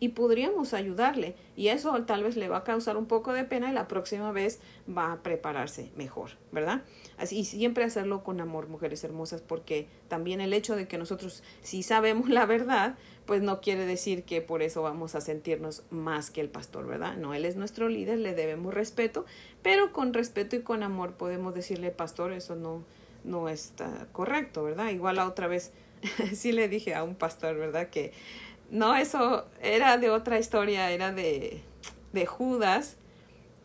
Y 0.00 0.10
podríamos 0.10 0.74
ayudarle 0.74 1.34
y 1.56 1.68
eso 1.68 1.92
tal 2.04 2.22
vez 2.22 2.36
le 2.36 2.48
va 2.48 2.58
a 2.58 2.64
causar 2.64 2.96
un 2.96 3.06
poco 3.06 3.32
de 3.32 3.44
pena 3.44 3.70
y 3.70 3.72
la 3.74 3.88
próxima 3.88 4.32
vez 4.32 4.60
va 4.88 5.12
a 5.12 5.22
prepararse 5.22 5.90
mejor, 5.96 6.30
¿verdad? 6.52 6.82
Así 7.16 7.38
y 7.38 7.44
siempre 7.44 7.84
hacerlo 7.84 8.22
con 8.24 8.40
amor, 8.40 8.68
mujeres 8.68 9.04
hermosas, 9.04 9.40
porque 9.40 9.86
también 10.08 10.40
el 10.40 10.52
hecho 10.52 10.76
de 10.76 10.88
que 10.88 10.98
nosotros 10.98 11.42
si 11.62 11.82
sabemos 11.82 12.28
la 12.30 12.46
verdad, 12.46 12.96
pues 13.26 13.42
no 13.42 13.60
quiere 13.60 13.86
decir 13.86 14.24
que 14.24 14.40
por 14.40 14.62
eso 14.62 14.82
vamos 14.82 15.14
a 15.14 15.20
sentirnos 15.20 15.82
más 15.90 16.30
que 16.30 16.40
el 16.40 16.48
pastor, 16.48 16.86
¿verdad? 16.86 17.16
No, 17.16 17.34
él 17.34 17.44
es 17.44 17.56
nuestro 17.56 17.88
líder, 17.88 18.18
le 18.18 18.34
debemos 18.34 18.74
respeto, 18.74 19.24
pero 19.62 19.92
con 19.92 20.12
respeto 20.12 20.56
y 20.56 20.60
con 20.60 20.82
amor 20.82 21.14
podemos 21.14 21.54
decirle, 21.54 21.90
pastor, 21.90 22.32
eso 22.32 22.56
no 22.56 22.82
no 23.24 23.48
está 23.48 24.06
correcto, 24.12 24.62
¿verdad? 24.62 24.90
Igual 24.90 25.16
la 25.16 25.26
otra 25.26 25.48
vez 25.48 25.72
sí 26.34 26.52
le 26.52 26.68
dije 26.68 26.94
a 26.94 27.02
un 27.02 27.14
pastor, 27.14 27.56
¿verdad? 27.56 27.88
Que 27.88 28.12
no, 28.74 28.96
eso 28.96 29.44
era 29.62 29.98
de 29.98 30.10
otra 30.10 30.36
historia, 30.40 30.90
era 30.90 31.12
de, 31.12 31.62
de 32.12 32.26
Judas, 32.26 32.96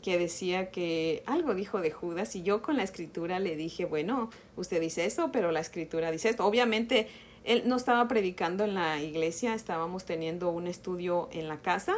que 0.03 0.19
decía 0.19 0.69
que 0.69 1.23
algo 1.25 1.55
dijo 1.55 1.81
de 1.81 1.89
Judas 1.89 2.35
y 2.35 2.43
yo 2.43 2.61
con 2.61 2.77
la 2.77 2.83
escritura 2.83 3.39
le 3.39 3.55
dije, 3.55 3.85
bueno, 3.85 4.29
usted 4.55 4.79
dice 4.79 5.05
eso, 5.05 5.31
pero 5.31 5.51
la 5.51 5.61
escritura 5.61 6.11
dice 6.11 6.29
esto. 6.29 6.45
Obviamente 6.45 7.07
él 7.43 7.63
no 7.65 7.77
estaba 7.77 8.07
predicando 8.07 8.65
en 8.65 8.75
la 8.75 9.01
iglesia, 9.01 9.55
estábamos 9.55 10.05
teniendo 10.05 10.51
un 10.51 10.67
estudio 10.67 11.27
en 11.31 11.47
la 11.47 11.59
casa 11.59 11.95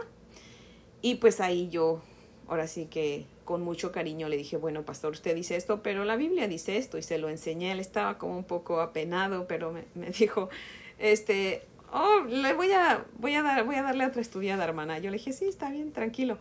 y 1.01 1.15
pues 1.15 1.41
ahí 1.41 1.67
yo, 1.67 2.01
ahora 2.47 2.65
sí 2.67 2.85
que 2.85 3.25
con 3.43 3.61
mucho 3.61 3.91
cariño 3.91 4.29
le 4.29 4.37
dije, 4.37 4.55
bueno, 4.55 4.83
pastor, 4.85 5.11
usted 5.11 5.35
dice 5.35 5.57
esto, 5.57 5.83
pero 5.83 6.05
la 6.05 6.15
Biblia 6.15 6.47
dice 6.47 6.77
esto 6.77 6.97
y 6.97 7.03
se 7.03 7.17
lo 7.17 7.27
enseñé. 7.27 7.73
Él 7.73 7.81
estaba 7.81 8.17
como 8.17 8.37
un 8.37 8.45
poco 8.45 8.79
apenado, 8.79 9.47
pero 9.49 9.73
me, 9.73 9.83
me 9.95 10.11
dijo, 10.17 10.49
este, 10.97 11.63
oh, 11.91 12.25
le 12.27 12.53
voy 12.53 12.71
a, 12.71 13.05
voy 13.17 13.36
a 13.36 13.43
dar, 13.43 13.63
voy 13.65 13.75
a 13.75 13.83
darle 13.83 14.05
otra 14.05 14.21
estudiada, 14.21 14.63
hermana. 14.63 15.00
Yo 15.00 15.12
le 15.12 15.17
dije, 15.17 15.33
sí, 15.33 15.45
está 15.45 15.69
bien, 15.69 15.91
tranquilo. 15.91 16.38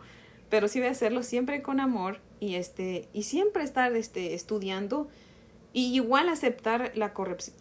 Pero 0.49 0.69
sí 0.69 0.81
voy 0.81 0.89
a 0.89 0.93
hacerlo 0.93 1.23
siempre 1.23 1.63
con 1.63 1.81
amor 1.81 2.19
y 2.41 2.57
este, 2.57 3.09
y 3.13 3.23
siempre 3.25 3.63
estar 3.63 3.95
este, 3.95 4.35
estudiando 4.35 5.09
y 5.73 5.95
igual 5.95 6.29
aceptar 6.29 6.93
la, 6.97 7.13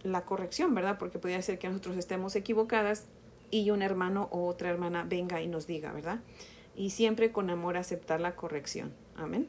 la 0.04 0.26
corrección, 0.26 0.74
¿verdad? 0.74 0.98
Porque 0.98 1.20
podría 1.20 1.42
ser 1.42 1.60
que 1.60 1.68
nosotros 1.68 1.98
estemos 1.98 2.36
equivocadas 2.36 3.06
y 3.52 3.70
un 3.72 3.82
hermano 3.82 4.28
o 4.32 4.48
otra 4.48 4.70
hermana 4.70 5.06
venga 5.08 5.42
y 5.42 5.48
nos 5.48 5.68
diga, 5.68 5.92
¿verdad? 5.92 6.20
Y 6.76 6.92
siempre 6.92 7.32
con 7.32 7.50
amor 7.50 7.78
aceptar 7.78 8.22
la 8.22 8.36
corrección. 8.36 8.94
Amén. 9.16 9.48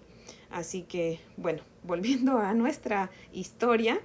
Así 0.50 0.82
que, 0.82 1.20
bueno, 1.36 1.62
volviendo 1.82 2.38
a 2.38 2.52
nuestra 2.54 3.10
historia, 3.32 4.00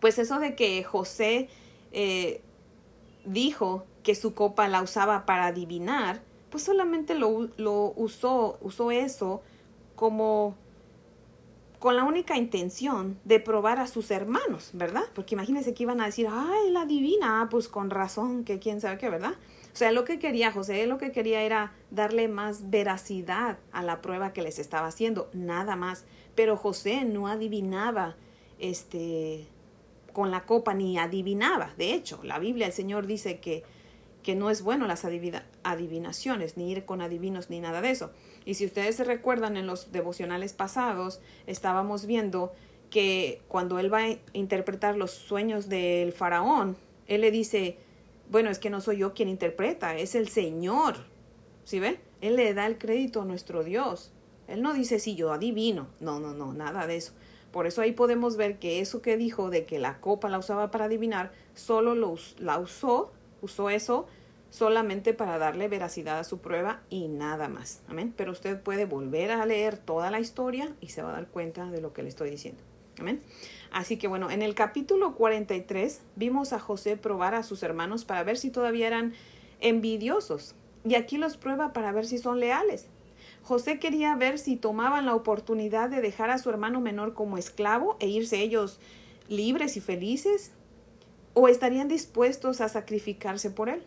pues 0.00 0.18
eso 0.18 0.38
de 0.38 0.54
que 0.54 0.82
José 0.82 1.48
eh, 1.92 2.40
dijo 3.24 3.84
que 4.02 4.14
su 4.14 4.34
copa 4.34 4.68
la 4.68 4.82
usaba 4.82 5.26
para 5.26 5.46
adivinar, 5.46 6.22
pues 6.50 6.64
solamente 6.64 7.14
lo, 7.14 7.48
lo 7.56 7.92
usó, 7.96 8.58
usó 8.60 8.90
eso 8.90 9.42
como 9.94 10.56
con 11.80 11.96
la 11.96 12.04
única 12.04 12.36
intención 12.36 13.18
de 13.24 13.40
probar 13.40 13.78
a 13.78 13.86
sus 13.86 14.10
hermanos, 14.10 14.70
¿verdad? 14.74 15.04
Porque 15.14 15.34
imagínense 15.34 15.72
que 15.72 15.84
iban 15.84 16.00
a 16.02 16.06
decir, 16.06 16.28
ay, 16.30 16.70
la 16.70 16.84
divina, 16.84 17.48
pues 17.50 17.68
con 17.68 17.88
razón, 17.88 18.44
que 18.44 18.58
quién 18.58 18.82
sabe 18.82 18.98
qué, 18.98 19.08
¿verdad? 19.08 19.32
O 19.72 19.76
sea, 19.76 19.90
lo 19.90 20.04
que 20.04 20.18
quería 20.18 20.52
José, 20.52 20.86
lo 20.86 20.98
que 20.98 21.10
quería 21.10 21.42
era 21.42 21.72
darle 21.90 22.28
más 22.28 22.68
veracidad 22.68 23.58
a 23.72 23.82
la 23.82 24.02
prueba 24.02 24.34
que 24.34 24.42
les 24.42 24.58
estaba 24.58 24.88
haciendo, 24.88 25.30
nada 25.32 25.74
más. 25.74 26.04
Pero 26.34 26.58
José 26.58 27.06
no 27.06 27.28
adivinaba, 27.28 28.16
este, 28.58 29.46
con 30.12 30.30
la 30.30 30.44
copa 30.44 30.74
ni 30.74 30.98
adivinaba. 30.98 31.74
De 31.76 31.92
hecho, 31.92 32.20
la 32.22 32.38
Biblia, 32.38 32.66
el 32.66 32.72
Señor 32.72 33.06
dice 33.06 33.38
que, 33.40 33.62
que 34.22 34.34
no 34.34 34.50
es 34.50 34.62
bueno 34.62 34.86
las 34.86 35.04
adivinaciones, 35.04 36.56
ni 36.56 36.70
ir 36.70 36.84
con 36.84 37.00
adivinos, 37.00 37.50
ni 37.50 37.60
nada 37.60 37.80
de 37.80 37.90
eso. 37.90 38.10
Y 38.44 38.54
si 38.54 38.66
ustedes 38.66 38.96
se 38.96 39.04
recuerdan 39.04 39.56
en 39.56 39.66
los 39.66 39.92
devocionales 39.92 40.52
pasados, 40.52 41.20
estábamos 41.46 42.06
viendo 42.06 42.52
que 42.90 43.40
cuando 43.48 43.78
él 43.78 43.92
va 43.92 44.04
a 44.04 44.16
interpretar 44.32 44.96
los 44.96 45.12
sueños 45.12 45.68
del 45.68 46.12
faraón, 46.12 46.76
él 47.06 47.22
le 47.22 47.30
dice, 47.30 47.78
bueno, 48.30 48.50
es 48.50 48.58
que 48.58 48.70
no 48.70 48.80
soy 48.80 48.98
yo 48.98 49.14
quien 49.14 49.28
interpreta, 49.28 49.96
es 49.96 50.14
el 50.14 50.28
Señor. 50.28 50.96
¿Sí 51.64 51.80
ve? 51.80 52.00
Él 52.20 52.36
le 52.36 52.52
da 52.54 52.66
el 52.66 52.78
crédito 52.78 53.22
a 53.22 53.24
nuestro 53.24 53.64
Dios. 53.64 54.12
Él 54.48 54.62
no 54.62 54.74
dice, 54.74 54.98
sí, 54.98 55.14
yo 55.14 55.32
adivino. 55.32 55.88
No, 56.00 56.18
no, 56.18 56.34
no, 56.34 56.52
nada 56.52 56.86
de 56.86 56.96
eso. 56.96 57.12
Por 57.52 57.66
eso 57.66 57.82
ahí 57.82 57.92
podemos 57.92 58.36
ver 58.36 58.58
que 58.58 58.80
eso 58.80 59.02
que 59.02 59.16
dijo 59.16 59.50
de 59.50 59.64
que 59.64 59.78
la 59.78 60.00
copa 60.00 60.28
la 60.28 60.38
usaba 60.38 60.70
para 60.70 60.84
adivinar, 60.84 61.32
solo 61.54 61.94
lo, 61.94 62.14
la 62.38 62.58
usó, 62.58 63.12
usó 63.42 63.70
eso 63.70 64.06
solamente 64.50 65.14
para 65.14 65.38
darle 65.38 65.68
veracidad 65.68 66.18
a 66.18 66.24
su 66.24 66.38
prueba 66.38 66.82
y 66.90 67.08
nada 67.08 67.48
más. 67.48 67.82
Amén. 67.88 68.12
Pero 68.16 68.32
usted 68.32 68.60
puede 68.60 68.84
volver 68.84 69.30
a 69.30 69.46
leer 69.46 69.78
toda 69.78 70.10
la 70.10 70.20
historia 70.20 70.74
y 70.80 70.88
se 70.88 71.02
va 71.02 71.10
a 71.10 71.12
dar 71.12 71.28
cuenta 71.28 71.70
de 71.70 71.80
lo 71.80 71.92
que 71.92 72.02
le 72.02 72.08
estoy 72.08 72.30
diciendo. 72.30 72.62
Amén. 72.98 73.22
Así 73.70 73.96
que 73.96 74.08
bueno, 74.08 74.30
en 74.30 74.42
el 74.42 74.54
capítulo 74.54 75.14
43 75.14 76.02
vimos 76.16 76.52
a 76.52 76.58
José 76.58 76.96
probar 76.96 77.34
a 77.34 77.42
sus 77.42 77.62
hermanos 77.62 78.04
para 78.04 78.24
ver 78.24 78.36
si 78.36 78.50
todavía 78.50 78.88
eran 78.88 79.14
envidiosos. 79.60 80.54
Y 80.84 80.94
aquí 80.94 81.16
los 81.16 81.36
prueba 81.36 81.72
para 81.72 81.92
ver 81.92 82.06
si 82.06 82.18
son 82.18 82.40
leales. 82.40 82.88
José 83.42 83.78
quería 83.78 84.14
ver 84.16 84.38
si 84.38 84.56
tomaban 84.56 85.06
la 85.06 85.14
oportunidad 85.14 85.88
de 85.88 86.00
dejar 86.00 86.30
a 86.30 86.38
su 86.38 86.50
hermano 86.50 86.80
menor 86.80 87.14
como 87.14 87.38
esclavo 87.38 87.96
e 87.98 88.08
irse 88.08 88.40
ellos 88.40 88.78
libres 89.28 89.76
y 89.76 89.80
felices, 89.80 90.52
o 91.34 91.48
estarían 91.48 91.88
dispuestos 91.88 92.60
a 92.60 92.68
sacrificarse 92.68 93.50
por 93.50 93.68
él. 93.68 93.82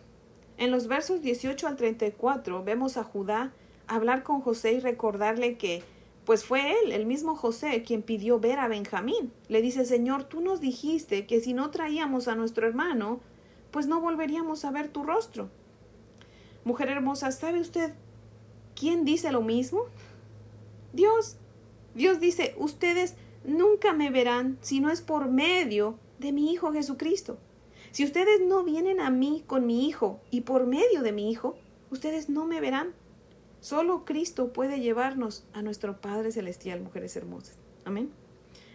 En 0.57 0.71
los 0.71 0.87
versos 0.87 1.21
18 1.21 1.67
al 1.67 1.75
34 1.75 2.63
vemos 2.63 2.97
a 2.97 3.03
Judá 3.03 3.51
hablar 3.87 4.23
con 4.23 4.41
José 4.41 4.73
y 4.73 4.79
recordarle 4.79 5.57
que 5.57 5.83
pues 6.25 6.45
fue 6.45 6.71
él, 6.71 6.93
el 6.93 7.05
mismo 7.05 7.35
José, 7.35 7.83
quien 7.83 8.01
pidió 8.01 8.39
ver 8.39 8.59
a 8.59 8.69
Benjamín. 8.69 9.33
Le 9.49 9.61
dice, 9.61 9.83
Señor, 9.83 10.23
tú 10.23 10.39
nos 10.39 10.61
dijiste 10.61 11.25
que 11.25 11.41
si 11.41 11.53
no 11.53 11.69
traíamos 11.69 12.29
a 12.29 12.35
nuestro 12.35 12.65
hermano, 12.65 13.19
pues 13.71 13.87
no 13.87 13.99
volveríamos 13.99 14.63
a 14.63 14.71
ver 14.71 14.87
tu 14.87 15.03
rostro. 15.03 15.49
Mujer 16.63 16.87
hermosa, 16.87 17.31
¿sabe 17.31 17.59
usted 17.59 17.93
quién 18.83 19.05
dice 19.05 19.31
lo 19.31 19.41
mismo? 19.41 19.85
Dios. 20.91 21.37
Dios 21.95 22.19
dice, 22.19 22.53
ustedes 22.57 23.15
nunca 23.45 23.93
me 23.93 24.09
verán 24.09 24.57
si 24.59 24.81
no 24.81 24.89
es 24.91 24.99
por 24.99 25.29
medio 25.29 25.97
de 26.19 26.33
mi 26.33 26.51
Hijo 26.51 26.73
Jesucristo. 26.73 27.37
Si 27.91 28.03
ustedes 28.03 28.41
no 28.41 28.65
vienen 28.65 28.99
a 28.99 29.09
mí 29.09 29.41
con 29.47 29.65
mi 29.65 29.87
Hijo 29.87 30.19
y 30.31 30.41
por 30.41 30.65
medio 30.65 31.01
de 31.01 31.13
mi 31.13 31.31
Hijo, 31.31 31.55
ustedes 31.91 32.27
no 32.27 32.45
me 32.45 32.59
verán. 32.59 32.93
Solo 33.61 34.03
Cristo 34.03 34.51
puede 34.51 34.81
llevarnos 34.81 35.45
a 35.53 35.61
nuestro 35.61 36.01
Padre 36.01 36.33
Celestial, 36.33 36.81
mujeres 36.81 37.15
hermosas. 37.15 37.55
Amén. 37.85 38.11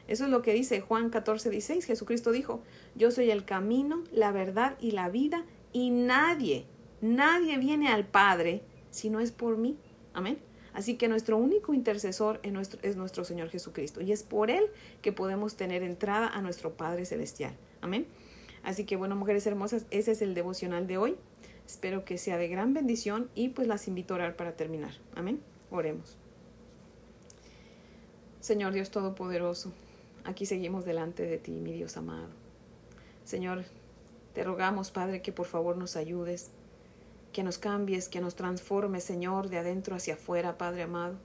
Eso 0.06 0.24
es 0.24 0.30
lo 0.30 0.40
que 0.40 0.54
dice 0.54 0.80
Juan 0.80 1.10
14, 1.10 1.50
16. 1.50 1.84
Jesucristo 1.84 2.32
dijo, 2.32 2.62
yo 2.94 3.10
soy 3.10 3.30
el 3.30 3.44
camino, 3.44 4.04
la 4.10 4.32
verdad 4.32 4.78
y 4.80 4.92
la 4.92 5.10
vida, 5.10 5.44
y 5.74 5.90
nadie, 5.90 6.64
nadie 7.02 7.58
viene 7.58 7.88
al 7.88 8.06
Padre 8.06 8.62
si 8.90 9.10
no 9.10 9.20
es 9.20 9.32
por 9.32 9.58
mí. 9.58 9.76
Amén. 10.12 10.38
Así 10.72 10.96
que 10.96 11.08
nuestro 11.08 11.36
único 11.36 11.74
intercesor 11.74 12.40
es 12.42 12.52
nuestro, 12.52 12.78
es 12.82 12.96
nuestro 12.96 13.24
Señor 13.24 13.48
Jesucristo, 13.48 14.00
y 14.00 14.12
es 14.12 14.22
por 14.22 14.50
Él 14.50 14.66
que 15.02 15.12
podemos 15.12 15.56
tener 15.56 15.82
entrada 15.82 16.28
a 16.28 16.40
nuestro 16.42 16.74
Padre 16.74 17.04
Celestial. 17.04 17.52
Amén. 17.80 18.06
Así 18.62 18.84
que 18.84 18.96
bueno, 18.96 19.16
mujeres 19.16 19.46
hermosas, 19.46 19.86
ese 19.90 20.12
es 20.12 20.22
el 20.22 20.34
devocional 20.34 20.86
de 20.86 20.98
hoy. 20.98 21.16
Espero 21.66 22.04
que 22.04 22.16
sea 22.16 22.38
de 22.38 22.48
gran 22.48 22.74
bendición 22.74 23.28
y 23.34 23.50
pues 23.50 23.68
las 23.68 23.88
invito 23.88 24.14
a 24.14 24.16
orar 24.16 24.36
para 24.36 24.52
terminar. 24.52 24.92
Amén. 25.14 25.40
Oremos. 25.70 26.16
Señor 28.40 28.72
Dios 28.72 28.90
Todopoderoso, 28.90 29.72
aquí 30.24 30.46
seguimos 30.46 30.84
delante 30.84 31.24
de 31.24 31.38
ti, 31.38 31.50
mi 31.50 31.72
Dios 31.72 31.96
amado. 31.96 32.28
Señor, 33.24 33.64
te 34.32 34.44
rogamos, 34.44 34.90
Padre, 34.90 35.20
que 35.20 35.32
por 35.32 35.46
favor 35.46 35.76
nos 35.76 35.96
ayudes, 35.96 36.50
que 37.32 37.42
nos 37.42 37.58
cambies, 37.58 38.08
que 38.08 38.20
nos 38.20 38.34
transformes, 38.34 39.04
Señor, 39.04 39.48
de 39.48 39.58
adentro 39.58 39.94
hacia 39.94 40.14
afuera, 40.14 40.58
Padre 40.58 40.82
amado. 40.82 41.16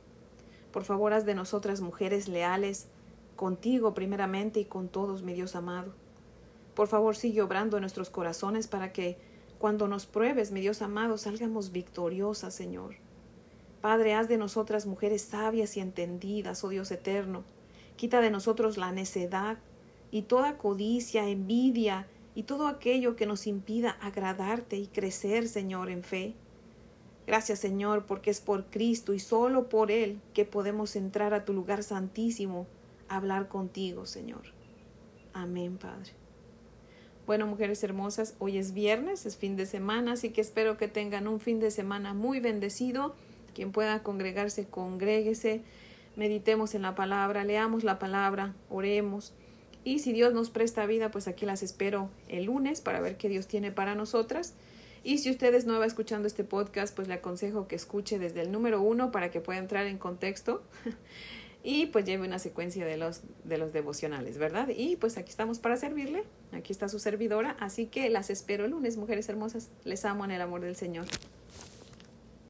Por 0.72 0.84
favor, 0.84 1.13
haz 1.13 1.26
de 1.26 1.36
nosotras 1.36 1.82
mujeres 1.82 2.28
leales, 2.28 2.88
contigo 3.36 3.94
primeramente 3.94 4.60
y 4.60 4.66
con 4.66 4.89
todos, 4.89 5.24
mi 5.24 5.34
Dios 5.34 5.56
amado. 5.56 5.94
Por 6.74 6.88
favor, 6.88 7.16
sigue 7.16 7.42
obrando 7.42 7.78
en 7.78 7.82
nuestros 7.82 8.10
corazones 8.10 8.68
para 8.68 8.92
que 8.92 9.18
cuando 9.60 9.88
nos 9.88 10.06
pruebes, 10.06 10.52
mi 10.52 10.62
Dios 10.62 10.82
amado, 10.82 11.18
salgamos 11.18 11.72
victoriosas, 11.72 12.54
Señor. 12.54 12.96
Padre, 13.82 14.13
haz 14.13 14.28
de 14.28 14.38
nosotras 14.38 14.86
mujeres 14.86 15.22
sabias 15.22 15.78
y 15.78 15.80
entendidas, 15.80 16.63
oh 16.63 16.70
Dios 16.70 16.92
eterno. 16.92 17.44
Quita 17.96 18.22
de 18.22 18.32
nosotros 18.32 18.78
la 18.78 18.92
necedad 18.92 19.60
y 20.10 20.24
toda 20.24 20.58
codicia, 20.58 21.30
envidia 21.30 22.08
y 22.36 22.43
todo 22.43 22.67
aquello 22.67 23.15
que 23.15 23.26
nos 23.26 23.48
impida 23.48 23.91
agradarte 24.02 24.78
y 24.78 24.88
crecer, 24.88 25.48
Señor, 25.48 25.89
en 25.89 26.04
fe. 26.04 26.36
Gracias, 27.28 27.60
Señor, 27.60 28.06
porque 28.06 28.32
es 28.32 28.41
por 28.41 28.65
Cristo 28.65 29.13
y 29.13 29.19
solo 29.19 29.69
por 29.69 29.91
Él 29.91 30.19
que 30.34 30.46
podemos 30.46 30.96
entrar 30.96 31.34
a 31.34 31.46
tu 31.46 31.54
lugar 31.54 31.84
santísimo 31.84 32.67
a 33.08 33.17
hablar 33.17 33.48
contigo, 33.48 34.06
Señor. 34.06 34.41
Amén, 35.34 35.78
Padre. 35.78 36.12
Bueno, 37.26 37.48
mujeres 37.48 37.82
hermosas, 37.84 38.36
hoy 38.39 38.58
es 38.58 38.74
viernes, 38.74 39.26
es 39.26 39.38
fin 39.38 39.56
de 39.56 39.65
semana, 39.65 40.13
así 40.13 40.32
que 40.32 40.41
espero 40.41 40.76
que 40.76 40.89
tengan 40.89 41.28
un 41.30 41.39
fin 41.39 41.62
de 41.62 41.72
semana 41.72 42.13
muy 42.13 42.41
bendecido. 42.41 43.15
Quien 43.56 43.72
pueda 43.72 44.04
congregarse, 44.04 44.65
congréguese, 44.67 45.62
meditemos 46.17 46.76
en 46.76 46.82
la 46.82 46.96
palabra, 46.96 47.46
leamos 47.46 47.86
la 47.86 47.98
palabra, 47.98 48.54
oremos. 48.69 49.34
Y 49.84 50.00
si 50.00 50.13
Dios 50.13 50.34
nos 50.34 50.50
presta 50.50 50.86
vida, 50.86 51.12
pues 51.12 51.28
aquí 51.28 51.46
las 51.46 51.63
espero 51.63 52.10
el 52.30 52.46
lunes 52.46 52.82
para 52.82 53.02
ver 53.02 53.17
qué 53.17 53.30
Dios 53.30 53.48
tiene 53.48 53.72
para 53.72 53.96
nosotras. 53.96 54.54
Y 55.04 55.17
si 55.17 55.30
usted 55.30 55.54
es 55.54 55.65
nueva 55.65 55.86
escuchando 55.86 56.28
este 56.28 56.46
podcast, 56.46 56.96
pues 56.96 57.10
le 57.10 57.15
aconsejo 57.15 57.67
que 57.67 57.76
escuche 57.76 58.19
desde 58.19 58.41
el 58.41 58.52
número 58.52 58.82
uno 58.82 59.12
para 59.12 59.32
que 59.32 59.41
pueda 59.41 59.60
entrar 59.60 59.86
en 59.86 59.98
contexto. 59.98 60.63
y 61.63 61.88
pues 61.88 62.06
lleve 62.06 62.26
una 62.26 62.39
secuencia 62.39 62.86
de 62.86 62.96
los, 62.96 63.22
de 63.43 63.58
los 63.58 63.74
devocionales, 63.74 64.38
¿verdad? 64.38 64.69
Y 64.69 64.96
pues 64.96 65.17
aquí 65.17 65.30
estamos 65.30 65.60
para 65.60 65.76
servirle, 65.76 66.24
aquí 66.54 66.72
está 66.72 66.88
su 66.88 67.00
servidora, 67.00 67.58
así 67.60 67.88
que 67.88 68.10
las 68.10 68.30
espero 68.30 68.65
el 68.65 68.72
lunes, 68.72 68.96
mujeres 68.96 69.28
hermosas, 69.28 69.69
les 69.84 70.06
amo 70.06 70.24
en 70.24 70.32
el 70.32 70.41
amor 70.41 70.62
del 70.62 70.76
Señor. 70.76 71.06